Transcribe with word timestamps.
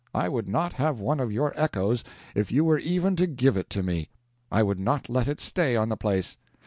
I 0.15 0.29
would 0.29 0.47
not 0.49 0.73
have 0.73 0.99
one 0.99 1.19
of 1.19 1.31
your 1.31 1.53
echoes 1.55 2.03
if 2.33 2.51
you 2.51 2.65
were 2.65 2.79
even 2.79 3.15
to 3.17 3.27
give 3.27 3.55
it 3.55 3.69
to 3.69 3.83
me. 3.83 4.09
I 4.51 4.63
would 4.63 4.79
not 4.79 5.09
let 5.09 5.27
it 5.27 5.39
stay 5.39 5.75
on 5.75 5.89
the 5.89 5.95
place. 5.95 6.37